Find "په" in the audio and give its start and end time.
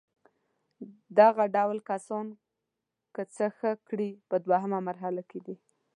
4.29-4.35